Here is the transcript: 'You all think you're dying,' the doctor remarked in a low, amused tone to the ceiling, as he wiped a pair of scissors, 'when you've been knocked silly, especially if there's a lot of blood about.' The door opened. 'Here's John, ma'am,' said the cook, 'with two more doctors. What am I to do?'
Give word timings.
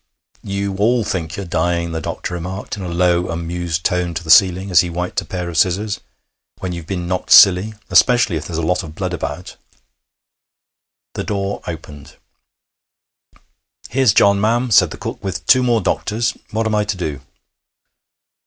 'You 0.41 0.77
all 0.77 1.03
think 1.03 1.35
you're 1.35 1.45
dying,' 1.45 1.91
the 1.91 2.01
doctor 2.01 2.33
remarked 2.33 2.75
in 2.75 2.81
a 2.81 2.89
low, 2.89 3.27
amused 3.29 3.83
tone 3.83 4.15
to 4.15 4.23
the 4.23 4.31
ceiling, 4.31 4.71
as 4.71 4.81
he 4.81 4.89
wiped 4.89 5.21
a 5.21 5.25
pair 5.25 5.47
of 5.47 5.57
scissors, 5.57 5.99
'when 6.57 6.71
you've 6.71 6.87
been 6.87 7.07
knocked 7.07 7.29
silly, 7.29 7.75
especially 7.91 8.35
if 8.35 8.47
there's 8.47 8.57
a 8.57 8.63
lot 8.63 8.81
of 8.81 8.95
blood 8.95 9.13
about.' 9.13 9.57
The 11.13 11.23
door 11.23 11.61
opened. 11.67 12.15
'Here's 13.89 14.15
John, 14.15 14.41
ma'am,' 14.41 14.71
said 14.71 14.89
the 14.89 14.97
cook, 14.97 15.23
'with 15.23 15.45
two 15.45 15.61
more 15.61 15.81
doctors. 15.81 16.35
What 16.49 16.65
am 16.65 16.73
I 16.73 16.83
to 16.83 16.97
do?' 16.97 17.21